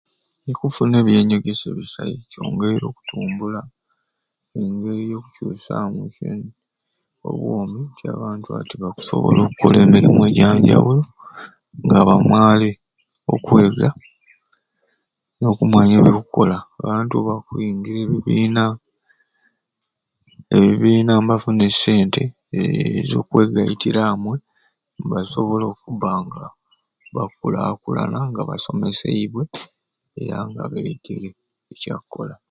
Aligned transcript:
Okufuna 0.51 0.95
ebyanyegesya 0.99 1.67
ebisai 1.69 2.15
kyongeire 2.31 2.85
okutumbula 2.87 3.61
kyongeire 4.49 5.13
okucuusamu 5.19 5.99
obwoomi 7.27 7.79
nti 7.89 8.03
abantu 8.13 8.47
ati 8.59 8.75
bakusobola 8.81 9.39
okkola 9.43 9.77
emirimu 9.85 10.21
egyanjawulo 10.29 11.03
nga 11.83 11.99
bamaare 12.07 12.71
okwega 13.33 13.89
n'okumanya 15.37 15.95
ebyakkola 15.99 16.57
abantu 16.81 17.15
bakwingira 17.27 17.99
ebibiina 18.03 18.63
ebibiina 20.55 21.11
nibafuna 21.15 21.63
e 21.69 21.73
sente 21.81 22.23
ez'okwegaitira 23.01 24.01
amwe 24.11 24.35
nibasobola 24.95 25.65
okubba 25.73 26.09
nga 26.23 26.45
bikulaakulana 27.13 28.19
nga 28.29 28.41
basomeseibwe 28.49 29.43
era 30.21 30.37
nga 30.49 30.63
beegere 30.71 31.29
ekyakkola. 31.71 32.35